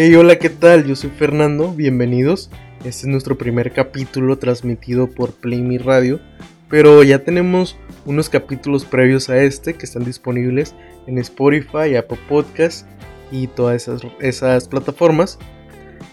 Hey, 0.00 0.14
hola, 0.14 0.36
¿qué 0.38 0.48
tal? 0.48 0.84
Yo 0.84 0.94
soy 0.94 1.10
Fernando, 1.10 1.72
bienvenidos. 1.74 2.50
Este 2.84 2.88
es 2.88 3.06
nuestro 3.06 3.36
primer 3.36 3.72
capítulo 3.72 4.38
transmitido 4.38 5.10
por 5.10 5.32
Play 5.32 5.76
Radio, 5.78 6.20
pero 6.70 7.02
ya 7.02 7.24
tenemos 7.24 7.76
unos 8.06 8.28
capítulos 8.28 8.84
previos 8.84 9.28
a 9.28 9.42
este 9.42 9.74
que 9.74 9.84
están 9.84 10.04
disponibles 10.04 10.76
en 11.08 11.18
Spotify, 11.18 11.96
Apple 11.96 12.20
Podcasts 12.28 12.86
y 13.32 13.48
todas 13.48 13.88
esas, 13.88 14.02
esas 14.20 14.68
plataformas. 14.68 15.36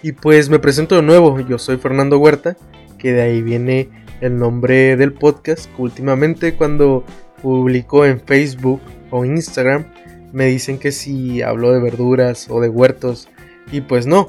Y 0.02 0.14
pues 0.14 0.50
me 0.50 0.58
presento 0.58 0.96
de 0.96 1.04
nuevo, 1.04 1.40
yo 1.42 1.60
soy 1.60 1.78
Fernando 1.78 2.18
Huerta, 2.18 2.58
que 2.98 3.14
de 3.14 3.22
ahí 3.22 3.44
viene 3.44 3.90
el 4.20 4.40
nombre 4.40 4.98
del 4.98 5.14
podcast, 5.14 5.70
últimamente 5.78 6.56
cuando 6.56 7.04
publico 7.40 8.04
en 8.04 8.20
Facebook 8.20 8.82
o 9.12 9.26
Instagram 9.26 9.86
me 10.34 10.48
dicen 10.48 10.80
que 10.80 10.92
si 10.92 11.44
hablo 11.44 11.72
de 11.72 11.80
verduras 11.80 12.48
o 12.50 12.60
de 12.60 12.68
huertos 12.68 13.30
y 13.72 13.82
pues 13.82 14.06
no, 14.08 14.28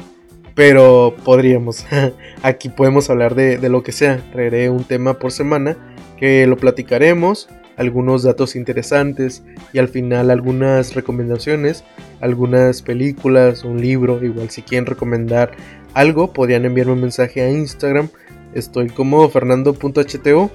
pero 0.56 1.14
podríamos. 1.24 1.84
Aquí 2.42 2.68
podemos 2.68 3.10
hablar 3.10 3.34
de, 3.34 3.68
lo 3.68 3.82
que 3.82 3.92
sea. 3.92 4.20
Traeré 4.32 4.70
un 4.70 4.84
tema 4.84 5.18
por 5.18 5.30
semana 5.30 5.76
que 6.16 6.46
lo 6.46 6.56
platicaremos, 6.56 7.48
algunos 7.76 8.22
datos 8.22 8.56
interesantes 8.56 9.42
y 9.74 9.78
al 9.78 9.88
final 9.88 10.30
algunas 10.30 10.94
recomendaciones, 10.94 11.84
algunas 12.20 12.80
películas, 12.80 13.64
un 13.64 13.80
libro. 13.80 14.24
Igual 14.24 14.48
si 14.48 14.62
quieren 14.62 14.86
recomendar 14.86 15.52
algo, 15.92 16.32
podrían 16.32 16.64
enviarme 16.64 16.94
un 16.94 17.02
mensaje 17.02 17.42
a 17.42 17.50
Instagram. 17.50 18.08
Estoy 18.54 18.88
como 18.88 19.28
fernando.hto, 19.28 20.50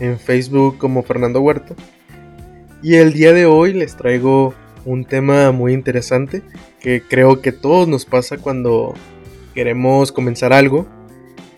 en 0.00 0.18
Facebook 0.18 0.76
como 0.76 1.02
Fernando 1.02 1.40
Huerta. 1.40 1.74
Y 2.82 2.96
el 2.96 3.14
día 3.14 3.32
de 3.32 3.46
hoy 3.46 3.72
les 3.72 3.96
traigo 3.96 4.54
un 4.86 5.04
tema 5.04 5.52
muy 5.52 5.74
interesante 5.74 6.42
que 6.80 7.02
creo 7.02 7.42
que 7.42 7.52
todos 7.52 7.86
nos 7.86 8.06
pasa 8.06 8.38
cuando 8.38 8.94
queremos 9.54 10.12
comenzar 10.12 10.52
algo. 10.52 10.86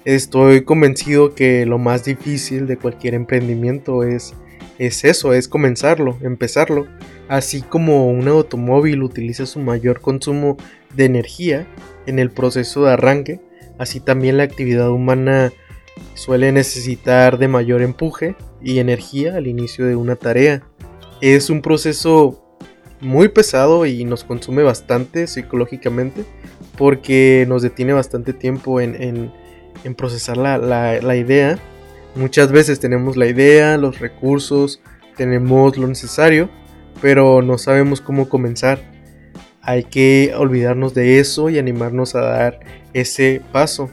Estoy 0.05 0.65
convencido 0.65 1.35
que 1.35 1.67
lo 1.67 1.79
más 1.79 2.05
difícil 2.05 2.67
de 2.67 2.79
cualquier 2.79 3.15
emprendimiento 3.15 4.03
es, 4.03 4.35
es 4.79 5.05
eso, 5.05 5.35
es 5.35 5.47
comenzarlo, 5.47 6.17
empezarlo. 6.23 6.87
Así 7.29 7.61
como 7.61 8.11
un 8.11 8.27
automóvil 8.27 9.03
utiliza 9.03 9.45
su 9.45 9.61
mayor 9.61 10.01
consumo 10.01 10.57
de 10.95 11.05
energía 11.05 11.67
en 12.07 12.19
el 12.19 12.31
proceso 12.31 12.85
de 12.85 12.93
arranque, 12.93 13.41
así 13.79 14.01
también 14.01 14.39
la 14.39 14.45
actividad 14.45 14.91
humana 14.91 15.53
suele 16.15 16.53
necesitar 16.53 17.37
de 17.37 17.49
mayor 17.49 17.83
empuje 17.83 18.35
y 18.63 18.79
energía 18.79 19.37
al 19.37 19.47
inicio 19.47 19.85
de 19.85 19.97
una 19.97 20.17
tarea. 20.17 20.63
Es 21.21 21.51
un 21.51 21.61
proceso 21.61 22.48
muy 23.01 23.29
pesado 23.29 23.87
y 23.87 24.05
nos 24.05 24.25
consume 24.25 24.63
bastante 24.63 25.27
psicológicamente 25.27 26.25
porque 26.77 27.45
nos 27.49 27.63
detiene 27.63 27.93
bastante 27.93 28.33
tiempo 28.33 28.81
en, 28.81 29.33
procesar 29.97 30.37
la, 30.37 31.17
idea. 31.17 31.59
Muchas 32.15 32.51
veces 32.53 32.81
tenemos 32.81 33.17
la 33.17 33.27
idea, 33.27 33.77
los 33.77 33.99
recursos, 33.99 34.81
tenemos 35.17 35.77
lo 35.77 35.87
necesario, 35.87 36.51
pero 37.01 37.43
no 37.43 37.59
sabemos 37.59 38.01
cómo 38.01 38.29
comenzar. 38.29 38.81
Hay 39.63 39.85
que 39.85 40.33
olvidarnos 40.37 40.95
de 40.95 41.19
eso 41.19 41.51
y 41.51 41.59
animarnos 41.59 42.15
a 42.15 42.23
dar 42.23 42.61
ese 42.95 43.43
paso. 43.53 43.91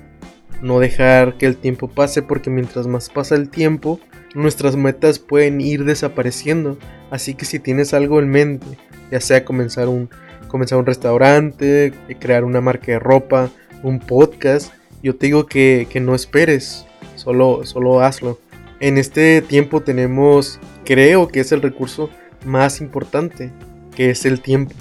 No 0.61 0.79
dejar 0.79 1.37
que 1.37 1.47
el 1.47 1.57
tiempo 1.57 1.89
pase 1.89 2.21
porque 2.21 2.49
mientras 2.49 2.87
más 2.87 3.09
pasa 3.09 3.35
el 3.35 3.49
tiempo, 3.49 3.99
nuestras 4.35 4.75
metas 4.75 5.17
pueden 5.17 5.61
ir 5.61 5.85
desapareciendo. 5.85 6.77
Así 7.09 7.33
que 7.33 7.45
si 7.45 7.59
tienes 7.59 7.93
algo 7.93 8.19
en 8.19 8.29
mente, 8.29 8.67
ya 9.11 9.19
sea 9.19 9.45
comenzar 9.45 9.87
un, 9.87 10.09
comenzar 10.47 10.77
un 10.77 10.85
restaurante, 10.85 11.93
crear 12.19 12.43
una 12.43 12.61
marca 12.61 12.91
de 12.91 12.99
ropa, 12.99 13.49
un 13.81 13.99
podcast, 13.99 14.71
yo 15.01 15.15
te 15.15 15.27
digo 15.27 15.45
que, 15.45 15.87
no 16.01 16.15
esperes, 16.15 16.85
solo, 17.15 17.63
solo 17.63 18.01
hazlo. 18.01 18.39
En 18.79 18.97
este 18.97 19.41
tiempo 19.41 19.81
tenemos, 19.81 20.59
creo 20.83 21.27
que 21.27 21.39
es 21.41 21.51
el 21.51 21.61
recurso 21.61 22.09
más 22.43 22.81
importante, 22.81 23.51
que 23.95 24.09
es 24.09 24.25
el 24.25 24.41
tiempo. 24.41 24.73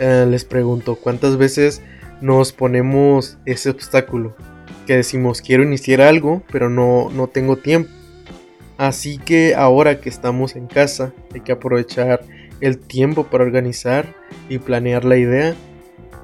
Eh, 0.00 0.26
les 0.28 0.44
pregunto, 0.44 0.96
¿cuántas 0.96 1.36
veces 1.36 1.82
nos 2.20 2.52
ponemos 2.52 3.38
ese 3.46 3.70
obstáculo? 3.70 4.34
Que 4.86 4.96
decimos, 4.96 5.40
quiero 5.40 5.62
iniciar 5.62 6.00
algo, 6.00 6.42
pero 6.50 6.68
no, 6.68 7.10
no 7.10 7.28
tengo 7.28 7.56
tiempo. 7.56 7.90
Así 8.76 9.18
que 9.18 9.54
ahora 9.54 10.00
que 10.00 10.08
estamos 10.08 10.56
en 10.56 10.66
casa, 10.66 11.12
hay 11.32 11.40
que 11.40 11.52
aprovechar 11.52 12.22
el 12.60 12.78
tiempo 12.78 13.24
para 13.24 13.44
organizar 13.44 14.14
y 14.48 14.58
planear 14.58 15.04
la 15.04 15.16
idea. 15.16 15.54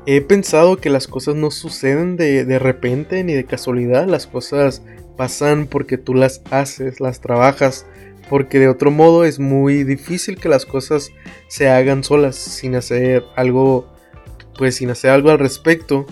He 0.07 0.21
pensado 0.21 0.79
que 0.79 0.91
las 0.91 1.07
cosas 1.07 1.35
no 1.37 1.51
suceden 1.51 2.17
de, 2.17 2.59
repente 2.59 3.23
ni 3.23 3.35
de 3.35 3.45
casualidad, 3.45 4.07
las 4.07 4.27
cosas 4.27 4.83
pasan 5.17 5.67
porque 5.67 5.99
tú 5.99 6.15
las 6.15 6.43
haces, 6.51 7.01
las 7.01 7.21
trabajas, 7.21 7.87
porque 8.29 8.59
de 8.59 8.69
otro 8.69 8.91
modo 8.91 9.25
es 9.25 9.39
muy 9.39 9.85
difícil 9.85 10.39
que 10.39 10.49
las 10.49 10.65
cosas 10.65 11.11
se 11.49 11.69
hagan 11.69 12.03
solas 12.03 12.37
sin 12.37 12.75
hacer 12.75 13.25
algo, 13.37 13.93
pues 14.57 14.77
sin 14.77 14.91
hacer 14.91 15.11
algo 15.11 15.31
al 15.31 15.39
respecto. 15.39 16.07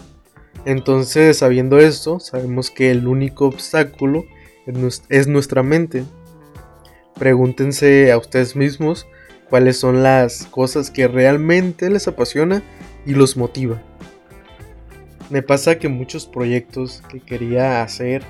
Entonces, 0.65 1.39
sabiendo 1.39 1.79
esto, 1.79 2.21
sabemos 2.21 2.71
que 2.71 2.91
el 2.91 3.09
único 3.09 3.47
obstáculo 3.47 4.25
es 5.09 5.27
nuestra 5.27 5.63
mente. 5.63 6.05
Pregúntense 7.19 8.13
a 8.13 8.19
ustedes 8.19 8.55
mismos 8.55 9.07
cuáles 9.51 9.79
son 9.79 10.03
las 10.03 10.47
cosas 10.47 10.91
que 10.91 11.09
realmente 11.09 11.91
les 11.91 12.07
apasiona 12.07 12.63
y 13.05 13.15
los 13.15 13.37
motiva. 13.37 13.83
Me 15.31 15.43
pasa 15.43 15.79
que 15.79 15.89
muchos 15.89 16.27
proyectos 16.27 17.03
que 17.11 17.21
quería 17.21 17.83
hacer, 17.83 18.23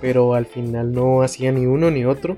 pero 0.00 0.34
al 0.34 0.46
final 0.46 0.92
no 0.92 1.22
hacía 1.22 1.52
ni 1.52 1.66
uno 1.66 1.90
ni 1.90 2.04
otro. 2.04 2.36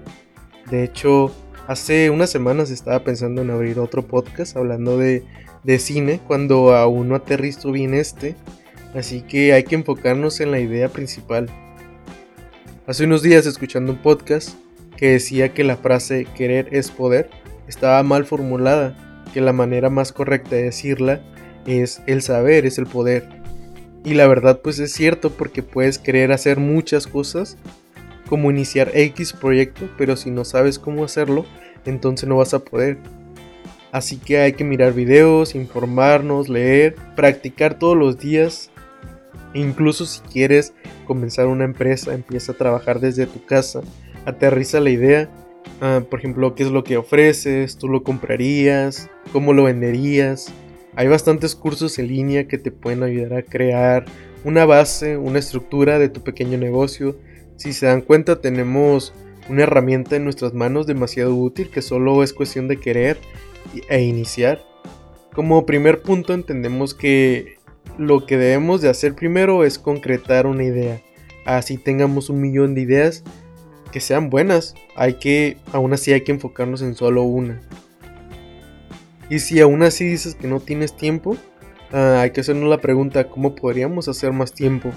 De 0.71 0.85
hecho, 0.85 1.33
hace 1.67 2.11
unas 2.11 2.31
semanas 2.31 2.71
estaba 2.71 3.03
pensando 3.03 3.43
en 3.43 3.51
abrir 3.51 3.79
otro 3.79 4.03
podcast 4.07 4.57
hablando 4.57 4.99
de, 4.99 5.25
de 5.63 5.79
cine 5.79 6.21
cuando 6.27 6.75
aún 6.75 7.09
no 7.09 7.15
aterrizo 7.15 7.73
bien 7.73 7.95
este. 7.95 8.37
Así 8.95 9.23
que 9.23 9.55
hay 9.55 9.65
que 9.65 9.75
enfocarnos 9.75 10.41
en 10.41 10.51
la 10.51 10.61
idea 10.61 10.89
principal. 10.91 11.49
Hace 12.87 13.05
unos 13.05 13.23
días 13.23 13.47
escuchando 13.47 13.93
un 13.93 13.99
podcast 13.99 14.57
que 14.97 15.11
decía 15.11 15.53
que 15.53 15.65
la 15.65 15.77
frase 15.77 16.27
querer 16.37 16.69
es 16.73 16.91
poder 16.91 17.31
estaba 17.67 18.03
mal 18.03 18.25
formulada, 18.25 18.97
que 19.33 19.41
la 19.41 19.53
manera 19.53 19.91
más 19.91 20.13
correcta 20.13 20.57
de 20.57 20.65
decirla 20.65 21.21
es 21.67 22.03
el 22.07 22.23
saber 22.23 22.67
es 22.67 22.79
el 22.79 22.87
poder. 22.87 23.29
Y 24.05 24.15
la 24.15 24.27
verdad 24.27 24.61
pues 24.63 24.79
es 24.79 24.93
cierto 24.93 25.31
porque 25.31 25.63
puedes 25.63 25.99
querer 25.99 26.33
hacer 26.33 26.59
muchas 26.59 27.07
cosas, 27.07 27.57
como 28.29 28.51
iniciar 28.51 28.91
X 28.95 29.33
proyecto, 29.33 29.89
pero 29.97 30.17
si 30.17 30.31
no 30.31 30.45
sabes 30.45 30.79
cómo 30.79 31.05
hacerlo, 31.05 31.47
entonces 31.87 32.29
no 32.29 32.37
vas 32.37 32.55
a 32.55 32.59
poder. 32.59 32.99
Así 33.93 34.19
que 34.19 34.39
hay 34.39 34.55
que 34.55 34.65
mirar 34.65 34.93
videos, 34.93 35.55
informarnos, 35.55 36.49
leer, 36.49 36.97
practicar 37.17 37.79
todos 37.79 37.97
los 37.97 38.19
días. 38.19 38.71
incluso 39.55 40.05
si 40.05 40.21
quieres 40.21 40.75
comenzar 41.07 41.47
una 41.47 41.65
empresa, 41.65 42.13
empieza 42.13 42.53
a 42.53 42.57
trabajar 42.57 42.99
desde 42.99 43.27
tu 43.27 43.45
casa, 43.45 43.83
aterriza 44.27 44.81
la 44.81 44.91
idea 44.91 45.31
Ah, 45.81 46.03
por 46.09 46.19
ejemplo, 46.19 46.55
qué 46.55 46.63
es 46.63 46.71
lo 46.71 46.85
que 46.85 46.97
ofreces, 46.97 47.77
tú 47.77 47.89
lo 47.89 48.03
comprarías, 48.03 49.11
cómo 49.33 49.53
lo 49.53 49.65
venderías. 49.65 50.53
Hay 50.97 51.09
bastantes 51.09 51.55
cursos 51.55 51.99
en 51.99 52.09
línea 52.09 52.47
que 52.47 52.59
te 52.59 52.71
pueden 52.71 53.03
ayudar 53.03 53.35
a 53.35 53.43
crear 53.43 54.05
una 54.45 54.65
base, 54.65 55.17
una 55.17 55.39
estructura 55.39 55.99
de 55.99 56.09
tu 56.09 56.23
pequeño 56.23 56.59
negocio. 56.59 57.17
Si 57.57 57.73
se 57.73 57.87
dan 57.87 58.03
cuenta, 58.03 58.41
tenemos 58.41 59.13
una 59.49 59.65
herramienta 59.65 60.17
en 60.17 60.25
nuestras 60.25 60.55
manos 60.55 60.87
demasiado 60.87 61.35
útil 61.35 61.71
que 61.71 61.83
solo 61.83 62.23
es 62.23 62.33
cuestión 62.33 62.69
de 62.69 62.79
querer 62.79 63.19
e 63.89 64.03
iniciar. 64.03 64.63
Como 65.35 65.67
primer 65.67 66.03
punto 66.03 66.33
entendemos 66.33 66.95
que 66.95 67.57
lo 67.99 68.25
que 68.25 68.39
debemos 68.39 68.81
de 68.81 68.89
hacer 68.89 69.15
primero 69.15 69.65
es 69.65 69.79
concretar 69.79 70.47
una 70.47 70.65
idea. 70.65 71.03
Así 71.45 71.77
tengamos 71.77 72.31
un 72.31 72.41
millón 72.41 72.75
de 72.75 72.83
ideas, 72.83 73.25
que 73.95 74.01
sean 74.01 74.29
buenas. 74.29 74.75
Hay 74.97 75.15
que, 75.15 75.57
aún 75.71 75.93
así 75.93 76.13
hay 76.13 76.23
que 76.23 76.33
enfocarnos 76.33 76.83
en 76.83 76.97
solo 76.97 77.23
una. 77.23 77.61
Y 79.31 79.39
si 79.39 79.61
aún 79.61 79.85
así 79.85 80.05
dices 80.05 80.35
que 80.35 80.49
no 80.49 80.59
tienes 80.59 80.97
tiempo, 80.97 81.37
ah, 81.93 82.19
hay 82.23 82.33
que 82.33 82.41
hacernos 82.41 82.69
la 82.69 82.81
pregunta, 82.81 83.29
¿cómo 83.29 83.55
podríamos 83.55 84.09
hacer 84.09 84.33
más 84.33 84.53
tiempo? 84.53 84.91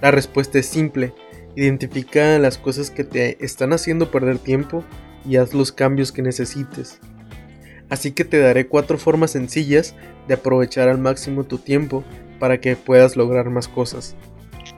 La 0.00 0.12
respuesta 0.12 0.60
es 0.60 0.66
simple. 0.66 1.12
Identifica 1.56 2.38
las 2.38 2.56
cosas 2.56 2.92
que 2.92 3.02
te 3.02 3.44
están 3.44 3.72
haciendo 3.72 4.12
perder 4.12 4.38
tiempo 4.38 4.84
y 5.28 5.34
haz 5.34 5.52
los 5.52 5.72
cambios 5.72 6.12
que 6.12 6.22
necesites. 6.22 7.00
Así 7.88 8.12
que 8.12 8.24
te 8.24 8.38
daré 8.38 8.68
cuatro 8.68 8.98
formas 8.98 9.32
sencillas 9.32 9.96
de 10.28 10.34
aprovechar 10.34 10.88
al 10.88 10.98
máximo 10.98 11.42
tu 11.42 11.58
tiempo 11.58 12.04
para 12.38 12.60
que 12.60 12.76
puedas 12.76 13.16
lograr 13.16 13.50
más 13.50 13.66
cosas. 13.66 14.14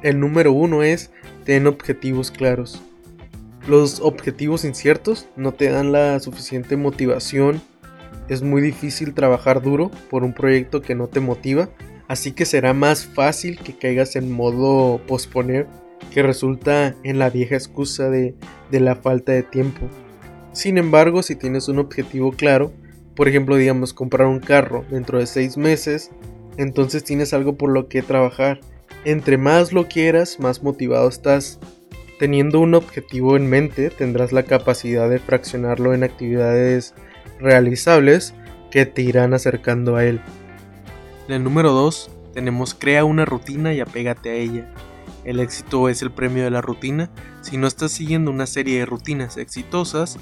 El 0.02 0.18
número 0.18 0.52
uno 0.52 0.82
es 0.82 1.10
ten 1.44 1.66
objetivos 1.66 2.30
claros. 2.30 2.82
Los 3.66 4.00
objetivos 4.00 4.64
inciertos 4.64 5.26
no 5.36 5.52
te 5.52 5.70
dan 5.70 5.90
la 5.90 6.20
suficiente 6.20 6.76
motivación. 6.76 7.60
Es 8.28 8.42
muy 8.42 8.62
difícil 8.62 9.12
trabajar 9.12 9.60
duro 9.60 9.90
por 10.08 10.22
un 10.22 10.34
proyecto 10.34 10.82
que 10.82 10.94
no 10.94 11.08
te 11.08 11.20
motiva. 11.20 11.68
Así 12.06 12.30
que 12.30 12.44
será 12.44 12.72
más 12.72 13.04
fácil 13.04 13.58
que 13.58 13.76
caigas 13.76 14.14
en 14.14 14.30
modo 14.30 15.00
posponer 15.06 15.66
que 16.12 16.22
resulta 16.22 16.94
en 17.02 17.18
la 17.18 17.30
vieja 17.30 17.56
excusa 17.56 18.08
de, 18.08 18.34
la 18.70 18.96
falta 18.96 19.32
de 19.32 19.42
tiempo. 19.42 19.88
Sin 20.52 20.78
embargo, 20.78 21.22
si 21.22 21.36
tienes 21.36 21.68
un 21.68 21.78
objetivo 21.78 22.32
claro, 22.32 22.72
por 23.14 23.28
ejemplo, 23.28 23.56
digamos, 23.56 23.92
comprar 23.92 24.28
un 24.28 24.40
carro 24.40 24.84
dentro 24.90 25.18
de 25.18 25.26
seis 25.26 25.56
meses, 25.56 26.10
entonces 26.56 27.04
tienes 27.04 27.34
algo 27.34 27.56
por 27.56 27.70
lo 27.70 27.88
que 27.88 28.02
trabajar. 28.02 28.60
Entre 29.04 29.38
más 29.38 29.72
lo 29.72 29.88
quieras, 29.88 30.38
más 30.38 30.62
motivado 30.62 31.08
estás. 31.08 31.58
Teniendo 32.18 32.60
un 32.60 32.74
objetivo 32.74 33.36
en 33.36 33.48
mente, 33.48 33.90
tendrás 33.90 34.32
la 34.32 34.44
capacidad 34.44 35.10
de 35.10 35.18
fraccionarlo 35.18 35.92
en 35.92 36.02
actividades 36.02 36.94
realizables 37.38 38.34
que 38.70 38.86
te 38.86 39.02
irán 39.02 39.34
acercando 39.34 39.96
a 39.96 40.04
él. 40.04 40.20
En 41.28 41.34
el 41.34 41.44
número 41.44 41.72
2 41.72 42.10
tenemos 42.32 42.74
crea 42.74 43.04
una 43.04 43.24
rutina 43.24 43.74
y 43.74 43.80
apégate 43.80 44.30
a 44.30 44.34
ella. 44.34 44.72
El 45.24 45.40
éxito 45.40 45.88
es 45.88 46.02
el 46.02 46.10
premio 46.10 46.44
de 46.44 46.50
la 46.50 46.62
rutina. 46.62 47.10
Si 47.42 47.56
no 47.58 47.66
estás 47.66 47.92
siguiendo 47.92 48.30
una 48.30 48.46
serie 48.46 48.78
de 48.78 48.86
rutinas 48.86 49.36
exitosas, 49.36 50.18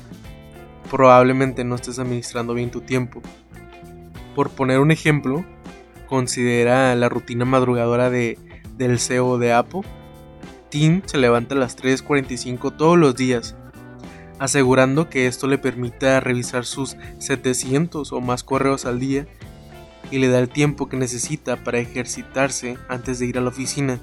probablemente 0.90 1.62
no 1.62 1.74
estés 1.74 1.98
administrando 1.98 2.54
bien 2.54 2.70
tu 2.70 2.80
tiempo. 2.80 3.20
Por 4.34 4.50
poner 4.50 4.80
un 4.80 4.90
ejemplo, 4.90 5.44
considera 6.08 6.94
la 6.94 7.08
rutina 7.08 7.44
madrugadora 7.44 8.10
de, 8.10 8.38
del 8.76 8.98
CEO 8.98 9.38
de 9.38 9.52
Apple. 9.52 9.82
Se 10.74 11.18
levanta 11.18 11.54
a 11.54 11.58
las 11.58 11.78
3.45 11.78 12.76
todos 12.76 12.98
los 12.98 13.14
días, 13.14 13.54
asegurando 14.40 15.08
que 15.08 15.28
esto 15.28 15.46
le 15.46 15.56
permita 15.56 16.18
revisar 16.18 16.64
sus 16.64 16.96
700 17.18 18.12
o 18.12 18.20
más 18.20 18.42
correos 18.42 18.84
al 18.84 18.98
día 18.98 19.28
y 20.10 20.18
le 20.18 20.26
da 20.26 20.40
el 20.40 20.48
tiempo 20.48 20.88
que 20.88 20.96
necesita 20.96 21.62
para 21.62 21.78
ejercitarse 21.78 22.76
antes 22.88 23.20
de 23.20 23.26
ir 23.26 23.38
a 23.38 23.40
la 23.40 23.50
oficina. 23.50 24.00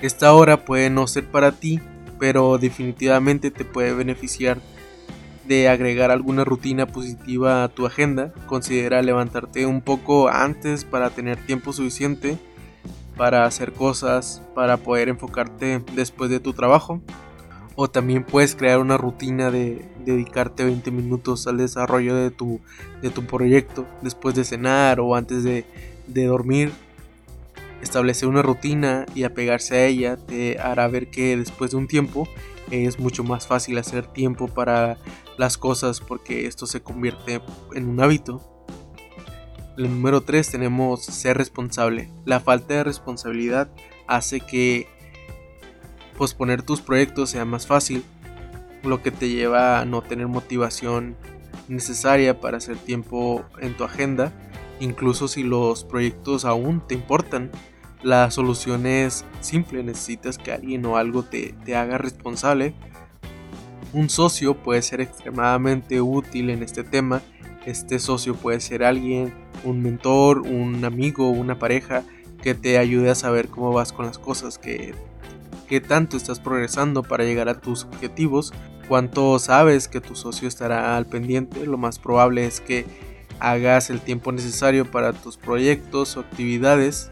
Esta 0.00 0.32
hora 0.32 0.64
puede 0.64 0.90
no 0.90 1.06
ser 1.06 1.24
para 1.30 1.52
ti, 1.52 1.78
pero 2.18 2.58
definitivamente 2.58 3.52
te 3.52 3.64
puede 3.64 3.92
beneficiar 3.92 4.58
de 5.46 5.68
agregar 5.68 6.10
alguna 6.10 6.42
rutina 6.42 6.86
positiva 6.86 7.62
a 7.62 7.68
tu 7.68 7.86
agenda. 7.86 8.32
Considera 8.46 9.02
levantarte 9.02 9.66
un 9.66 9.82
poco 9.82 10.28
antes 10.28 10.84
para 10.84 11.10
tener 11.10 11.36
tiempo 11.46 11.72
suficiente 11.72 12.38
para 13.18 13.44
hacer 13.44 13.72
cosas, 13.72 14.40
para 14.54 14.78
poder 14.78 15.10
enfocarte 15.10 15.82
después 15.94 16.30
de 16.30 16.40
tu 16.40 16.54
trabajo. 16.54 17.02
O 17.74 17.88
también 17.88 18.24
puedes 18.24 18.56
crear 18.56 18.78
una 18.78 18.96
rutina 18.96 19.50
de 19.50 19.84
dedicarte 20.04 20.64
20 20.64 20.90
minutos 20.90 21.46
al 21.46 21.58
desarrollo 21.58 22.14
de 22.14 22.30
tu, 22.30 22.60
de 23.02 23.10
tu 23.10 23.24
proyecto 23.26 23.86
después 24.00 24.34
de 24.34 24.44
cenar 24.44 25.00
o 25.00 25.14
antes 25.14 25.44
de, 25.44 25.66
de 26.06 26.24
dormir. 26.24 26.72
Establecer 27.82 28.28
una 28.28 28.42
rutina 28.42 29.06
y 29.14 29.22
apegarse 29.22 29.76
a 29.76 29.86
ella 29.86 30.16
te 30.16 30.58
hará 30.58 30.88
ver 30.88 31.10
que 31.10 31.36
después 31.36 31.70
de 31.72 31.76
un 31.76 31.86
tiempo 31.86 32.26
es 32.70 32.98
mucho 32.98 33.22
más 33.22 33.46
fácil 33.46 33.78
hacer 33.78 34.06
tiempo 34.06 34.48
para 34.48 34.98
las 35.36 35.56
cosas 35.56 36.00
porque 36.00 36.46
esto 36.46 36.66
se 36.66 36.82
convierte 36.82 37.40
en 37.74 37.88
un 37.88 38.00
hábito. 38.00 38.57
El 39.78 39.90
número 39.90 40.22
3 40.22 40.50
tenemos 40.50 41.04
ser 41.04 41.38
responsable. 41.38 42.10
La 42.24 42.40
falta 42.40 42.74
de 42.74 42.82
responsabilidad 42.82 43.70
hace 44.08 44.40
que 44.40 44.88
posponer 46.16 46.62
tus 46.62 46.80
proyectos 46.80 47.30
sea 47.30 47.44
más 47.44 47.68
fácil, 47.68 48.02
lo 48.82 49.04
que 49.04 49.12
te 49.12 49.28
lleva 49.28 49.78
a 49.78 49.84
no 49.84 50.02
tener 50.02 50.26
motivación 50.26 51.16
necesaria 51.68 52.40
para 52.40 52.56
hacer 52.56 52.76
tiempo 52.76 53.44
en 53.60 53.76
tu 53.76 53.84
agenda, 53.84 54.32
incluso 54.80 55.28
si 55.28 55.44
los 55.44 55.84
proyectos 55.84 56.44
aún 56.44 56.84
te 56.84 56.96
importan. 56.96 57.52
La 58.02 58.32
solución 58.32 58.84
es 58.84 59.24
simple, 59.40 59.84
necesitas 59.84 60.38
que 60.38 60.50
alguien 60.50 60.84
o 60.86 60.96
algo 60.96 61.22
te, 61.22 61.54
te 61.64 61.76
haga 61.76 61.98
responsable. 61.98 62.74
Un 63.92 64.10
socio 64.10 64.56
puede 64.56 64.82
ser 64.82 65.00
extremadamente 65.00 66.00
útil 66.00 66.50
en 66.50 66.64
este 66.64 66.82
tema. 66.82 67.22
Este 67.68 67.98
socio 67.98 68.34
puede 68.34 68.60
ser 68.60 68.82
alguien, 68.82 69.34
un 69.62 69.82
mentor, 69.82 70.38
un 70.38 70.86
amigo, 70.86 71.28
una 71.28 71.58
pareja 71.58 72.02
que 72.42 72.54
te 72.54 72.78
ayude 72.78 73.10
a 73.10 73.14
saber 73.14 73.48
cómo 73.48 73.74
vas 73.74 73.92
con 73.92 74.06
las 74.06 74.16
cosas, 74.16 74.56
que, 74.56 74.94
que 75.68 75.82
tanto 75.82 76.16
estás 76.16 76.40
progresando 76.40 77.02
para 77.02 77.24
llegar 77.24 77.50
a 77.50 77.60
tus 77.60 77.84
objetivos, 77.84 78.54
cuánto 78.88 79.38
sabes 79.38 79.86
que 79.86 80.00
tu 80.00 80.16
socio 80.16 80.48
estará 80.48 80.96
al 80.96 81.04
pendiente. 81.04 81.66
Lo 81.66 81.76
más 81.76 81.98
probable 81.98 82.46
es 82.46 82.62
que 82.62 82.86
hagas 83.38 83.90
el 83.90 84.00
tiempo 84.00 84.32
necesario 84.32 84.90
para 84.90 85.12
tus 85.12 85.36
proyectos 85.36 86.16
o 86.16 86.20
actividades 86.20 87.10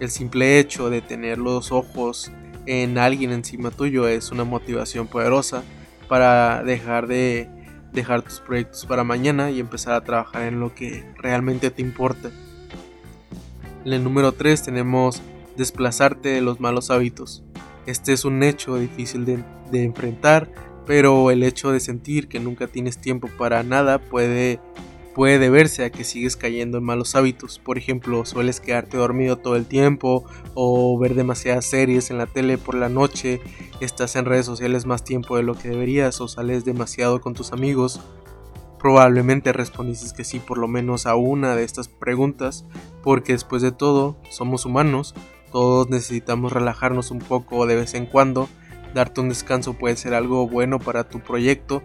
el 0.00 0.10
simple 0.10 0.58
hecho 0.58 0.90
de 0.90 1.00
tener 1.00 1.38
los 1.38 1.70
ojos 1.70 2.32
en 2.66 2.98
alguien 2.98 3.30
encima 3.30 3.70
tuyo 3.70 4.08
es 4.08 4.32
una 4.32 4.42
motivación 4.42 5.06
poderosa 5.06 5.62
para 6.08 6.64
dejar 6.64 7.06
de 7.06 7.59
dejar 7.92 8.22
tus 8.22 8.40
proyectos 8.40 8.86
para 8.86 9.04
mañana 9.04 9.50
y 9.50 9.60
empezar 9.60 9.94
a 9.94 10.04
trabajar 10.04 10.42
en 10.42 10.60
lo 10.60 10.74
que 10.74 11.04
realmente 11.16 11.70
te 11.70 11.82
importa. 11.82 12.30
En 13.84 13.92
el 13.92 14.04
número 14.04 14.32
3 14.32 14.62
tenemos 14.62 15.22
desplazarte 15.56 16.28
de 16.30 16.40
los 16.40 16.60
malos 16.60 16.90
hábitos. 16.90 17.42
Este 17.86 18.12
es 18.12 18.24
un 18.24 18.42
hecho 18.42 18.76
difícil 18.76 19.24
de, 19.24 19.42
de 19.70 19.84
enfrentar, 19.84 20.50
pero 20.86 21.30
el 21.30 21.42
hecho 21.42 21.72
de 21.72 21.80
sentir 21.80 22.28
que 22.28 22.40
nunca 22.40 22.66
tienes 22.66 22.98
tiempo 22.98 23.28
para 23.38 23.62
nada 23.62 23.98
puede 23.98 24.60
puede 25.14 25.38
deberse 25.38 25.84
a 25.84 25.90
que 25.90 26.04
sigues 26.04 26.36
cayendo 26.36 26.78
en 26.78 26.84
malos 26.84 27.14
hábitos. 27.14 27.58
Por 27.58 27.78
ejemplo, 27.78 28.24
sueles 28.24 28.60
quedarte 28.60 28.96
dormido 28.96 29.36
todo 29.36 29.56
el 29.56 29.66
tiempo 29.66 30.24
o 30.54 30.98
ver 30.98 31.14
demasiadas 31.14 31.66
series 31.66 32.10
en 32.10 32.18
la 32.18 32.26
tele 32.26 32.58
por 32.58 32.74
la 32.74 32.88
noche, 32.88 33.40
estás 33.80 34.16
en 34.16 34.24
redes 34.24 34.46
sociales 34.46 34.86
más 34.86 35.04
tiempo 35.04 35.36
de 35.36 35.42
lo 35.42 35.54
que 35.54 35.68
deberías 35.68 36.20
o 36.20 36.28
sales 36.28 36.64
demasiado 36.64 37.20
con 37.20 37.34
tus 37.34 37.52
amigos. 37.52 38.00
Probablemente 38.78 39.52
respondiste 39.52 40.16
que 40.16 40.24
sí 40.24 40.38
por 40.38 40.56
lo 40.56 40.66
menos 40.68 41.06
a 41.06 41.14
una 41.14 41.54
de 41.54 41.64
estas 41.64 41.88
preguntas, 41.88 42.64
porque 43.02 43.32
después 43.32 43.62
de 43.62 43.72
todo 43.72 44.16
somos 44.30 44.64
humanos, 44.64 45.14
todos 45.52 45.90
necesitamos 45.90 46.52
relajarnos 46.52 47.10
un 47.10 47.18
poco 47.18 47.66
de 47.66 47.76
vez 47.76 47.94
en 47.94 48.06
cuando, 48.06 48.48
darte 48.94 49.20
un 49.20 49.28
descanso 49.28 49.74
puede 49.74 49.96
ser 49.96 50.14
algo 50.14 50.48
bueno 50.48 50.78
para 50.78 51.08
tu 51.08 51.20
proyecto, 51.20 51.82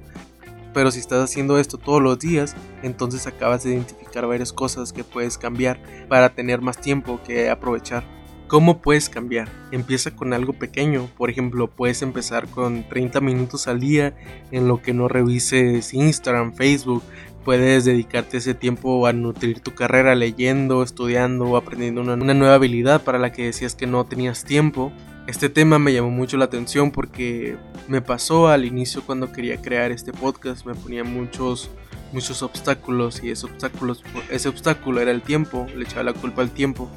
pero 0.75 0.91
si 0.91 0.99
estás 0.99 1.23
haciendo 1.23 1.57
esto 1.57 1.77
todos 1.77 2.01
los 2.01 2.19
días, 2.19 2.53
entonces 2.83 3.25
acabas 3.27 3.63
de 3.63 3.71
identificar 3.71 4.27
varias 4.27 4.51
cosas 4.51 4.91
que 4.91 5.05
puedes 5.05 5.37
cambiar 5.37 5.79
para 6.09 6.35
tener 6.35 6.59
más 6.59 6.81
tiempo 6.81 7.21
que 7.25 7.49
aprovechar. 7.49 8.03
¿Cómo 8.49 8.81
puedes 8.81 9.07
cambiar? 9.09 9.47
Empieza 9.71 10.13
con 10.13 10.33
algo 10.33 10.51
pequeño, 10.51 11.09
por 11.17 11.29
ejemplo, 11.29 11.67
puedes 11.71 12.01
empezar 12.01 12.49
con 12.49 12.87
30 12.89 13.21
minutos 13.21 13.69
al 13.69 13.79
día 13.79 14.17
en 14.51 14.67
lo 14.67 14.81
que 14.81 14.93
no 14.93 15.07
revises 15.07 15.93
Instagram, 15.93 16.53
Facebook, 16.53 17.01
puedes 17.45 17.85
dedicarte 17.85 18.37
ese 18.37 18.53
tiempo 18.53 19.07
a 19.07 19.13
nutrir 19.13 19.61
tu 19.61 19.73
carrera 19.73 20.13
leyendo, 20.13 20.83
estudiando 20.83 21.45
o 21.45 21.55
aprendiendo 21.55 22.01
una, 22.01 22.15
una, 22.15 22.33
nueva 22.33 22.55
habilidad 22.55 23.01
para 23.01 23.17
la 23.17 23.31
que 23.31 23.45
decías 23.45 23.75
que 23.75 23.87
no 23.87 24.03
tenías 24.05 24.43
tiempo. 24.43 24.91
Este 25.27 25.49
tema 25.49 25.79
me 25.79 25.91
llamó 25.91 26.11
mucho 26.11 26.37
la 26.37 26.45
atención 26.45 26.91
porque 26.91 27.57
me 27.87 28.01
pasó 28.01 28.47
al 28.47 28.63
inicio 28.63 29.03
cuando 29.03 29.31
quería 29.31 29.59
crear 29.59 29.91
este 29.91 30.13
podcast, 30.13 30.65
me 30.65 30.75
ponía 30.75 31.03
muchos 31.03 31.71
muchos 32.11 32.43
obstáculos 32.43 33.23
y 33.23 33.31
ese, 33.31 33.45
obstáculos, 33.45 34.03
ese 34.29 34.47
obstáculo 34.47 35.01
era 35.01 35.11
el 35.11 35.21
tiempo, 35.21 35.67
le 35.75 35.83
echaba 35.83 36.03
la 36.03 36.13
culpa 36.13 36.43
al 36.43 36.51
tiempo. 36.51 36.89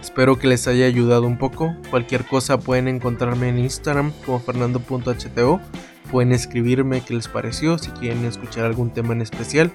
Espero 0.00 0.38
que 0.38 0.46
les 0.46 0.68
haya 0.68 0.84
ayudado 0.84 1.22
un 1.26 1.38
poco. 1.38 1.74
Cualquier 1.90 2.24
cosa 2.26 2.58
pueden 2.58 2.86
encontrarme 2.86 3.48
en 3.48 3.58
Instagram 3.58 4.12
como 4.24 4.38
fernando.hto. 4.38 5.60
Pueden 6.10 6.32
escribirme 6.32 7.00
qué 7.00 7.14
les 7.14 7.26
pareció, 7.26 7.78
si 7.78 7.90
quieren 7.92 8.24
escuchar 8.26 8.66
algún 8.66 8.92
tema 8.92 9.14
en 9.14 9.22
especial 9.22 9.72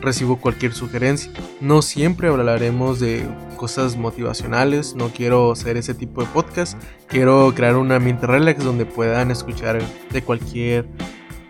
recibo 0.00 0.36
cualquier 0.36 0.72
sugerencia. 0.72 1.32
No 1.60 1.82
siempre 1.82 2.28
hablaremos 2.28 3.00
de 3.00 3.26
cosas 3.56 3.96
motivacionales, 3.96 4.94
no 4.94 5.08
quiero 5.08 5.52
hacer 5.52 5.76
ese 5.76 5.94
tipo 5.94 6.22
de 6.22 6.28
podcast, 6.28 6.80
quiero 7.06 7.52
crear 7.54 7.76
un 7.76 7.92
ambiente 7.92 8.26
relax 8.26 8.64
donde 8.64 8.86
puedan 8.86 9.30
escuchar 9.30 9.80
de 10.10 10.22
cualquier 10.22 10.86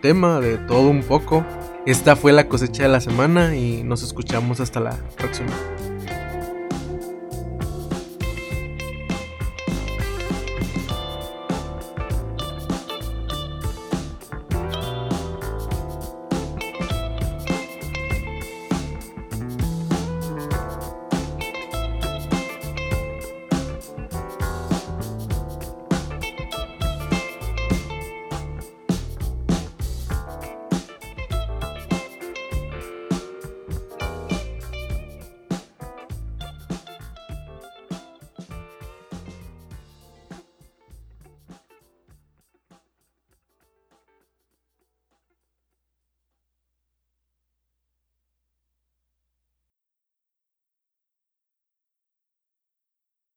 tema, 0.01 0.39
de 0.39 0.57
todo 0.57 0.89
un 0.89 1.03
poco. 1.03 1.45
Esta 1.85 2.15
fue 2.15 2.31
la 2.31 2.47
cosecha 2.47 2.83
de 2.83 2.89
la 2.89 3.01
semana 3.01 3.55
y 3.55 3.83
nos 3.83 4.03
escuchamos 4.03 4.59
hasta 4.59 4.79
la 4.79 4.97
próxima. 5.17 5.51